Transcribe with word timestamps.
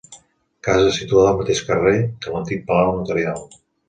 Casa 0.67 0.93
situada 0.95 1.29
al 1.31 1.37
mateix 1.41 1.61
carrer 1.67 1.93
que 2.23 2.33
l'antic 2.37 2.65
palau 2.73 2.97
notarial. 2.97 3.45